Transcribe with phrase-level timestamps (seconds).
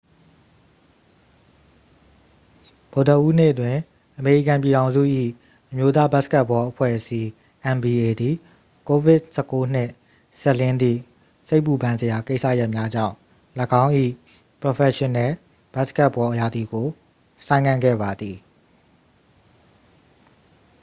[2.93, 3.77] ဗုဒ္ဓဟူးနေ့တွင်
[4.17, 5.01] အမေရိကန်ပြည်ထောင်စု၏
[5.71, 7.29] အမျိုးသားဘတ်စကတ်ဘောအဖွဲ့အစည်း
[7.75, 8.35] nba သည်
[8.89, 9.91] covid-၁၉ နှင့်
[10.39, 10.99] စပ်လျဉ်းသည့်
[11.47, 13.15] စိတ်ပူပန်စရာကိစ္စရပ်များကြောင့်
[13.81, 13.91] ၎င်း၏
[14.59, 15.31] ပရော်ဖက်ရှင်နယ်
[15.73, 16.87] ဘတ်စကတ်ဘောရာသီကို
[17.47, 18.37] ဆိုင်းငံ့ခဲ့ပါသည်။